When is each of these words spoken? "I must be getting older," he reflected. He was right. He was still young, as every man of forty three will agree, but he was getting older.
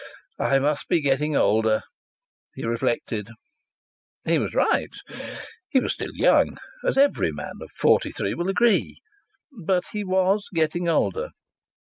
"I 0.39 0.57
must 0.57 0.87
be 0.87 0.99
getting 0.99 1.35
older," 1.37 1.83
he 2.55 2.65
reflected. 2.65 3.29
He 4.25 4.39
was 4.39 4.55
right. 4.55 4.89
He 5.69 5.79
was 5.79 5.93
still 5.93 6.15
young, 6.15 6.57
as 6.83 6.97
every 6.97 7.31
man 7.31 7.57
of 7.61 7.69
forty 7.69 8.11
three 8.11 8.33
will 8.33 8.49
agree, 8.49 8.97
but 9.63 9.83
he 9.91 10.03
was 10.03 10.47
getting 10.55 10.89
older. 10.89 11.29